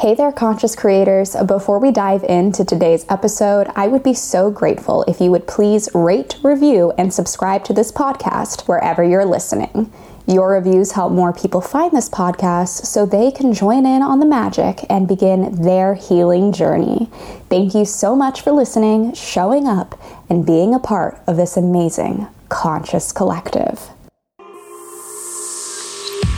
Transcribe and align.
Hey 0.00 0.14
there, 0.14 0.32
conscious 0.32 0.74
creators. 0.74 1.36
Before 1.44 1.78
we 1.78 1.90
dive 1.90 2.24
into 2.24 2.64
today's 2.64 3.04
episode, 3.10 3.70
I 3.76 3.86
would 3.86 4.02
be 4.02 4.14
so 4.14 4.50
grateful 4.50 5.02
if 5.02 5.20
you 5.20 5.30
would 5.30 5.46
please 5.46 5.90
rate, 5.92 6.36
review, 6.42 6.94
and 6.96 7.12
subscribe 7.12 7.64
to 7.64 7.74
this 7.74 7.92
podcast 7.92 8.66
wherever 8.66 9.04
you're 9.04 9.26
listening. 9.26 9.92
Your 10.26 10.52
reviews 10.52 10.92
help 10.92 11.12
more 11.12 11.34
people 11.34 11.60
find 11.60 11.92
this 11.92 12.08
podcast 12.08 12.86
so 12.86 13.04
they 13.04 13.30
can 13.30 13.52
join 13.52 13.84
in 13.84 14.00
on 14.00 14.20
the 14.20 14.24
magic 14.24 14.86
and 14.88 15.06
begin 15.06 15.60
their 15.60 15.92
healing 15.96 16.50
journey. 16.54 17.10
Thank 17.50 17.74
you 17.74 17.84
so 17.84 18.16
much 18.16 18.40
for 18.40 18.52
listening, 18.52 19.12
showing 19.12 19.68
up, 19.68 20.00
and 20.30 20.46
being 20.46 20.74
a 20.74 20.78
part 20.78 21.20
of 21.26 21.36
this 21.36 21.58
amazing 21.58 22.26
conscious 22.48 23.12
collective. 23.12 23.90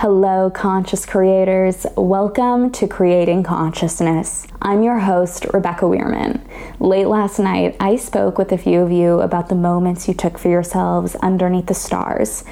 Hello, 0.00 0.48
conscious 0.48 1.04
creators. 1.04 1.84
Welcome 1.94 2.70
to 2.70 2.88
Creating 2.88 3.42
Consciousness. 3.42 4.46
I'm 4.62 4.82
your 4.82 4.98
host, 4.98 5.44
Rebecca 5.52 5.84
Weirman. 5.84 6.40
Late 6.80 7.06
last 7.06 7.38
night, 7.38 7.76
I 7.78 7.96
spoke 7.96 8.38
with 8.38 8.50
a 8.50 8.56
few 8.56 8.80
of 8.80 8.90
you 8.90 9.20
about 9.20 9.50
the 9.50 9.56
moments 9.56 10.08
you 10.08 10.14
took 10.14 10.38
for 10.38 10.48
yourselves 10.48 11.16
underneath 11.16 11.66
the 11.66 11.74
stars, 11.74 12.44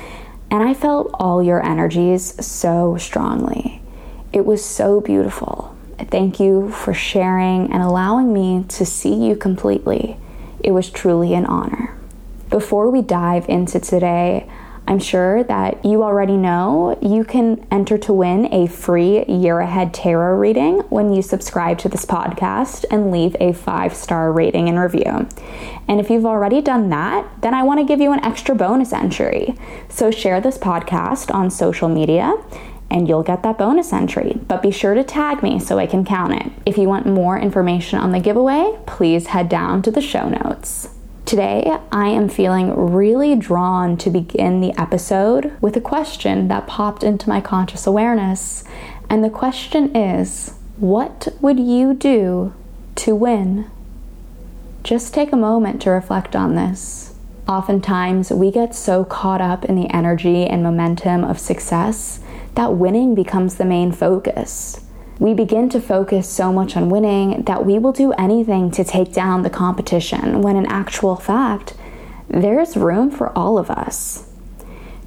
and 0.51 0.63
I 0.63 0.75
felt 0.75 1.11
all 1.15 1.43
your 1.43 1.65
energies 1.65 2.35
so 2.45 2.99
strongly. 2.99 3.81
It 4.31 4.45
was 4.45 4.63
so 4.63 5.01
beautiful. 5.01 5.75
Thank 5.99 6.39
you 6.39 6.69
for 6.69 6.93
sharing 6.93 7.73
and 7.73 7.83
allowing 7.83 8.31
me 8.31 8.67
to 8.69 8.85
see 8.85 9.15
you 9.15 9.37
completely. 9.37 10.19
It 10.61 10.73
was 10.73 10.91
truly 10.91 11.33
an 11.33 11.47
honor. 11.47 11.97
Before 12.51 12.91
we 12.91 13.01
dive 13.01 13.49
into 13.49 13.81
today, 13.81 14.51
I'm 14.89 14.99
sure 14.99 15.45
that 15.45 15.85
you 15.85 16.03
already 16.03 16.39
know 16.39 16.99
you 17.03 17.23
can 17.23 17.67
enter 17.71 17.99
to 17.99 18.13
win 18.15 18.51
a 18.55 18.67
free 18.67 19.23
year 19.27 19.61
ahead 19.61 19.93
tarot 19.93 20.39
reading 20.39 20.79
when 20.89 21.13
you 21.13 21.21
subscribe 21.21 21.77
to 21.81 21.91
this 21.91 22.07
podcast 22.07 22.87
and 22.91 23.11
leave 23.11 23.37
a 23.39 23.53
five 23.53 23.95
star 23.95 24.33
rating 24.33 24.67
and 24.67 24.81
review. 24.81 25.29
And 25.89 26.01
if 26.01 26.09
you've 26.09 26.25
already 26.25 26.63
done 26.63 26.89
that, 26.89 27.29
then 27.43 27.53
I 27.53 27.65
want 27.65 27.81
to 27.81 27.85
give 27.85 28.01
you 28.01 28.13
an 28.13 28.25
extra 28.25 28.55
bonus 28.55 28.95
entry. 28.95 29.55
So 29.91 30.11
share 30.11 30.41
this 30.41 30.57
podcast 30.57 31.35
on 31.35 31.51
social 31.51 31.91
media 31.91 32.35
and 32.91 33.07
you'll 33.07 33.23
get 33.23 33.43
that 33.43 33.59
bonus 33.59 33.93
entry. 33.93 34.41
But 34.49 34.63
be 34.63 34.71
sure 34.71 34.95
to 34.95 35.05
tag 35.05 35.43
me 35.43 35.61
so 35.61 35.79
I 35.79 35.87
can 35.87 36.03
count 36.03 36.33
it. 36.33 36.51
If 36.65 36.79
you 36.79 36.89
want 36.89 37.05
more 37.05 37.39
information 37.39 37.99
on 37.99 38.13
the 38.13 38.21
giveaway, 38.21 38.79
please 38.87 39.27
head 39.27 39.51
down 39.51 39.83
to 39.83 39.91
the 39.91 40.01
show 40.01 40.31
notes. 40.31 40.89
Today, 41.29 41.77
I 41.93 42.09
am 42.09 42.31
feeling 42.31 42.75
really 42.75 43.37
drawn 43.37 43.99
to 43.99 44.09
begin 44.09 44.63
the 44.63 44.73
episode 44.81 45.53
with 45.61 45.77
a 45.77 45.81
question 45.81 46.49
that 46.49 46.67
popped 46.67 47.03
into 47.03 47.29
my 47.29 47.39
conscious 47.39 47.87
awareness. 47.87 48.65
And 49.11 49.23
the 49.23 49.29
question 49.29 49.95
is 49.95 50.55
What 50.79 51.29
would 51.43 51.61
you 51.61 51.93
do 51.93 52.55
to 52.95 53.15
win? 53.15 53.71
Just 54.83 55.13
take 55.13 55.31
a 55.31 55.37
moment 55.37 55.83
to 55.83 55.91
reflect 55.91 56.35
on 56.35 56.55
this. 56.55 57.15
Oftentimes, 57.47 58.31
we 58.31 58.51
get 58.51 58.75
so 58.75 59.05
caught 59.05 59.43
up 59.43 59.67
in 59.67 59.75
the 59.75 59.95
energy 59.95 60.47
and 60.47 60.63
momentum 60.63 61.25
of 61.25 61.39
success 61.39 62.21
that 62.55 62.73
winning 62.73 63.15
becomes 63.15 63.57
the 63.57 63.67
main 63.67 63.93
focus 63.93 64.81
we 65.19 65.35
begin 65.35 65.69
to 65.71 65.81
focus 65.81 66.29
so 66.29 66.53
much 66.53 66.77
on 66.77 66.89
winning 66.89 67.43
that 67.43 67.67
we 67.67 67.79
will 67.79 67.93
do 67.93 68.13
anything 68.13 68.71
to 68.71 68.85
take 68.85 69.13
down 69.13 69.43
the 69.43 69.51
competition, 69.51 70.43
when 70.43 70.57
in 70.57 70.67
actual 70.67 71.17
fact, 71.17 71.75
there's 72.29 72.77
room 72.77 73.11
for 73.11 73.37
all 73.37 73.59
of 73.59 73.71
us. 73.71 74.25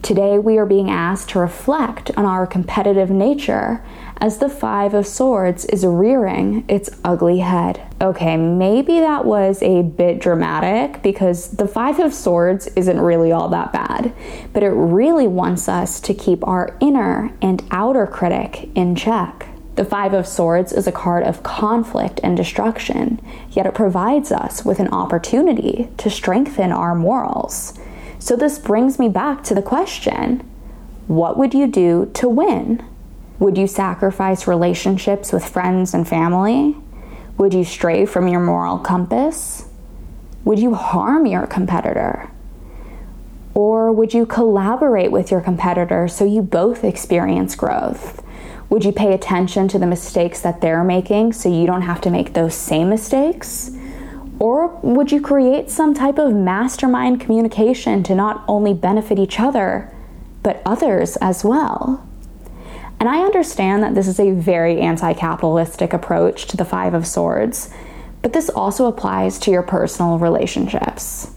Today, 0.01 0.39
we 0.39 0.57
are 0.57 0.65
being 0.65 0.89
asked 0.89 1.29
to 1.29 1.39
reflect 1.39 2.09
on 2.17 2.25
our 2.25 2.47
competitive 2.47 3.11
nature 3.11 3.85
as 4.17 4.39
the 4.39 4.49
Five 4.49 4.95
of 4.95 5.05
Swords 5.05 5.63
is 5.65 5.85
rearing 5.85 6.65
its 6.67 6.89
ugly 7.03 7.39
head. 7.39 7.81
Okay, 8.01 8.35
maybe 8.35 8.99
that 8.99 9.25
was 9.25 9.61
a 9.61 9.83
bit 9.83 10.19
dramatic 10.19 11.03
because 11.03 11.51
the 11.51 11.67
Five 11.67 11.99
of 11.99 12.15
Swords 12.15 12.65
isn't 12.75 12.99
really 12.99 13.31
all 13.31 13.47
that 13.49 13.71
bad, 13.71 14.11
but 14.53 14.63
it 14.63 14.69
really 14.69 15.27
wants 15.27 15.69
us 15.69 15.99
to 16.01 16.15
keep 16.15 16.45
our 16.47 16.75
inner 16.81 17.31
and 17.41 17.63
outer 17.69 18.07
critic 18.07 18.69
in 18.73 18.95
check. 18.95 19.50
The 19.75 19.85
Five 19.85 20.13
of 20.13 20.27
Swords 20.27 20.73
is 20.73 20.85
a 20.85 20.91
card 20.91 21.23
of 21.23 21.43
conflict 21.43 22.19
and 22.23 22.35
destruction, 22.35 23.21
yet 23.51 23.65
it 23.65 23.73
provides 23.73 24.29
us 24.29 24.65
with 24.65 24.79
an 24.81 24.89
opportunity 24.89 25.87
to 25.97 26.09
strengthen 26.09 26.73
our 26.73 26.93
morals. 26.93 27.79
So, 28.19 28.35
this 28.35 28.59
brings 28.59 28.99
me 28.99 29.07
back 29.07 29.43
to 29.45 29.55
the 29.55 29.61
question 29.61 30.47
what 31.07 31.37
would 31.37 31.53
you 31.53 31.67
do 31.67 32.11
to 32.15 32.27
win? 32.27 32.85
Would 33.39 33.57
you 33.57 33.65
sacrifice 33.65 34.45
relationships 34.45 35.31
with 35.31 35.47
friends 35.47 35.93
and 35.93 36.07
family? 36.07 36.75
Would 37.37 37.53
you 37.53 37.63
stray 37.63 38.05
from 38.05 38.27
your 38.27 38.41
moral 38.41 38.77
compass? 38.77 39.67
Would 40.43 40.59
you 40.59 40.75
harm 40.75 41.25
your 41.25 41.47
competitor? 41.47 42.29
Or 43.53 43.91
would 43.91 44.13
you 44.13 44.25
collaborate 44.25 45.11
with 45.11 45.31
your 45.31 45.41
competitor 45.41 46.07
so 46.07 46.23
you 46.25 46.41
both 46.41 46.83
experience 46.83 47.55
growth? 47.55 48.21
Would 48.71 48.85
you 48.85 48.93
pay 48.93 49.13
attention 49.13 49.67
to 49.67 49.77
the 49.77 49.85
mistakes 49.85 50.39
that 50.39 50.61
they're 50.61 50.85
making 50.85 51.33
so 51.33 51.49
you 51.49 51.67
don't 51.67 51.81
have 51.81 51.99
to 52.01 52.09
make 52.09 52.31
those 52.31 52.55
same 52.55 52.87
mistakes? 52.87 53.69
Or 54.39 54.79
would 54.81 55.11
you 55.11 55.19
create 55.19 55.69
some 55.69 55.93
type 55.93 56.17
of 56.17 56.33
mastermind 56.33 57.19
communication 57.19 58.01
to 58.03 58.15
not 58.15 58.45
only 58.47 58.73
benefit 58.73 59.19
each 59.19 59.41
other, 59.41 59.93
but 60.41 60.61
others 60.65 61.17
as 61.17 61.43
well? 61.43 62.07
And 62.97 63.09
I 63.09 63.19
understand 63.19 63.83
that 63.83 63.93
this 63.93 64.07
is 64.07 64.21
a 64.21 64.31
very 64.31 64.79
anti 64.79 65.11
capitalistic 65.15 65.91
approach 65.91 66.45
to 66.45 66.55
the 66.55 66.63
Five 66.63 66.93
of 66.93 67.05
Swords, 67.05 67.73
but 68.21 68.31
this 68.31 68.49
also 68.49 68.85
applies 68.85 69.37
to 69.39 69.51
your 69.51 69.63
personal 69.63 70.17
relationships. 70.17 71.29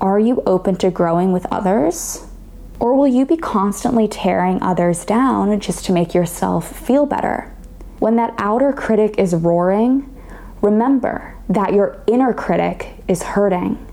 Are 0.00 0.18
you 0.18 0.42
open 0.44 0.74
to 0.78 0.90
growing 0.90 1.30
with 1.30 1.46
others? 1.52 2.27
Or 2.80 2.94
will 2.94 3.08
you 3.08 3.26
be 3.26 3.36
constantly 3.36 4.06
tearing 4.06 4.62
others 4.62 5.04
down 5.04 5.58
just 5.60 5.84
to 5.86 5.92
make 5.92 6.14
yourself 6.14 6.76
feel 6.76 7.06
better? 7.06 7.52
When 7.98 8.16
that 8.16 8.34
outer 8.38 8.72
critic 8.72 9.16
is 9.18 9.34
roaring, 9.34 10.14
remember 10.62 11.34
that 11.48 11.72
your 11.72 12.02
inner 12.06 12.32
critic 12.32 12.94
is 13.08 13.22
hurting. 13.22 13.84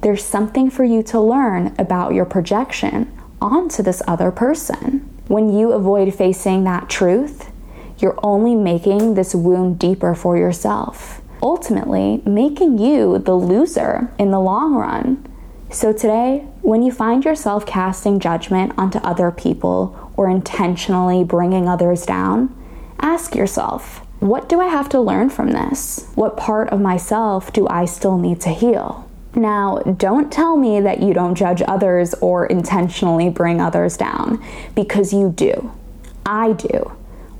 There's 0.00 0.24
something 0.24 0.70
for 0.70 0.84
you 0.84 1.02
to 1.04 1.20
learn 1.20 1.74
about 1.78 2.14
your 2.14 2.24
projection 2.24 3.12
onto 3.40 3.82
this 3.82 4.02
other 4.06 4.30
person. 4.30 5.00
When 5.28 5.52
you 5.54 5.72
avoid 5.72 6.14
facing 6.14 6.64
that 6.64 6.88
truth, 6.88 7.50
you're 7.98 8.18
only 8.22 8.54
making 8.54 9.14
this 9.14 9.34
wound 9.34 9.78
deeper 9.78 10.14
for 10.14 10.36
yourself, 10.36 11.20
ultimately, 11.42 12.22
making 12.24 12.78
you 12.78 13.18
the 13.18 13.34
loser 13.34 14.10
in 14.18 14.30
the 14.30 14.40
long 14.40 14.74
run. 14.74 15.26
So, 15.70 15.92
today, 15.92 16.46
when 16.66 16.82
you 16.82 16.90
find 16.90 17.24
yourself 17.24 17.64
casting 17.64 18.18
judgment 18.18 18.72
onto 18.76 18.98
other 18.98 19.30
people 19.30 20.10
or 20.16 20.28
intentionally 20.28 21.22
bringing 21.22 21.68
others 21.68 22.04
down, 22.04 22.52
ask 22.98 23.36
yourself, 23.36 24.00
what 24.18 24.48
do 24.48 24.60
I 24.60 24.66
have 24.66 24.88
to 24.88 25.00
learn 25.00 25.30
from 25.30 25.52
this? 25.52 26.10
What 26.16 26.36
part 26.36 26.70
of 26.70 26.80
myself 26.80 27.52
do 27.52 27.68
I 27.68 27.84
still 27.84 28.18
need 28.18 28.40
to 28.40 28.48
heal? 28.48 29.08
Now, 29.36 29.78
don't 29.78 30.32
tell 30.32 30.56
me 30.56 30.80
that 30.80 31.00
you 31.00 31.14
don't 31.14 31.36
judge 31.36 31.62
others 31.68 32.14
or 32.14 32.46
intentionally 32.46 33.28
bring 33.28 33.60
others 33.60 33.96
down, 33.96 34.44
because 34.74 35.12
you 35.12 35.30
do. 35.30 35.70
I 36.26 36.54
do. 36.54 36.96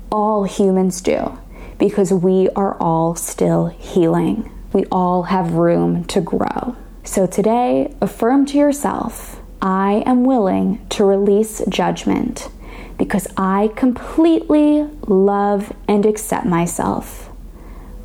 All 0.09 0.45
humans 0.45 1.01
do, 1.01 1.37
because 1.77 2.13
we 2.13 2.47
are 2.55 2.77
all 2.77 3.13
still 3.15 3.65
healing. 3.65 4.49
We 4.71 4.85
all 4.85 5.23
have 5.23 5.51
room 5.51 6.05
to 6.05 6.21
grow. 6.21 6.77
So 7.07 7.25
today, 7.25 7.95
affirm 8.01 8.45
to 8.47 8.57
yourself 8.57 9.41
I 9.61 10.03
am 10.05 10.25
willing 10.25 10.85
to 10.89 11.05
release 11.05 11.63
judgment 11.69 12.49
because 12.97 13.27
I 13.37 13.71
completely 13.77 14.81
love 15.07 15.71
and 15.87 16.05
accept 16.05 16.45
myself. 16.45 17.29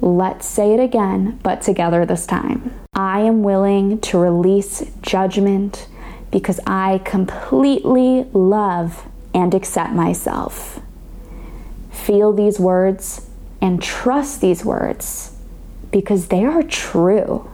Let's 0.01 0.47
say 0.47 0.73
it 0.73 0.79
again, 0.79 1.41
but 1.43 1.63
together 1.63 2.07
this 2.07 2.27
time. 2.27 2.73
I 2.95 3.23
am 3.23 3.43
willing 3.43 4.01
to 4.03 4.19
release 4.19 4.89
judgment 5.03 5.89
because 6.31 6.61
I 6.65 6.99
completely 7.05 8.29
love 8.33 9.05
and 9.35 9.53
accept 9.53 9.93
myself. 9.95 10.81
Feel 11.91 12.33
these 12.33 12.61
words 12.61 13.29
and 13.61 13.83
trust 13.83 14.41
these 14.41 14.65
words 14.65 15.37
because 15.91 16.29
they 16.29 16.45
are 16.45 16.63
true. 16.63 17.49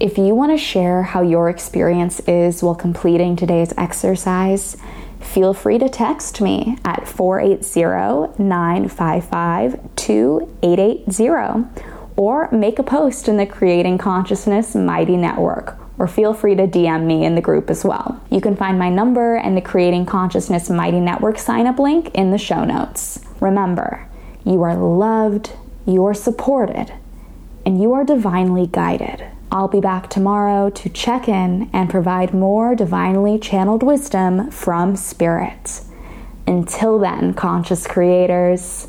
If 0.00 0.18
you 0.18 0.34
want 0.34 0.52
to 0.52 0.58
share 0.58 1.02
how 1.02 1.22
your 1.22 1.48
experience 1.48 2.20
is 2.20 2.62
while 2.62 2.74
completing 2.74 3.36
today's 3.36 3.72
exercise, 3.76 4.76
feel 5.20 5.54
free 5.54 5.78
to 5.78 5.88
text 5.88 6.40
me 6.40 6.78
at 6.84 7.06
480 7.06 8.42
955 8.42 9.94
2880 9.96 11.84
or 12.16 12.50
make 12.50 12.78
a 12.78 12.82
post 12.82 13.28
in 13.28 13.36
the 13.36 13.46
Creating 13.46 13.98
Consciousness 13.98 14.74
Mighty 14.74 15.16
Network 15.16 15.78
or 15.98 16.08
feel 16.08 16.34
free 16.34 16.54
to 16.56 16.66
DM 16.66 17.04
me 17.04 17.24
in 17.24 17.34
the 17.34 17.40
group 17.40 17.70
as 17.70 17.84
well. 17.84 18.20
You 18.30 18.40
can 18.40 18.56
find 18.56 18.78
my 18.78 18.88
number 18.88 19.36
and 19.36 19.56
the 19.56 19.60
Creating 19.60 20.06
Consciousness 20.06 20.68
Mighty 20.70 21.00
Network 21.00 21.38
sign 21.38 21.66
up 21.66 21.78
link 21.78 22.10
in 22.14 22.30
the 22.30 22.38
show 22.38 22.64
notes. 22.64 23.20
Remember, 23.40 24.08
you 24.44 24.62
are 24.62 24.74
loved, 24.74 25.52
you 25.86 26.04
are 26.06 26.14
supported, 26.14 26.92
and 27.64 27.80
you 27.80 27.92
are 27.92 28.04
divinely 28.04 28.66
guided. 28.66 29.24
I'll 29.52 29.68
be 29.68 29.82
back 29.82 30.08
tomorrow 30.08 30.70
to 30.70 30.88
check 30.88 31.28
in 31.28 31.68
and 31.74 31.90
provide 31.90 32.32
more 32.32 32.74
divinely 32.74 33.38
channeled 33.38 33.82
wisdom 33.82 34.50
from 34.50 34.96
Spirit. 34.96 35.82
Until 36.46 36.98
then, 36.98 37.34
conscious 37.34 37.86
creators, 37.86 38.88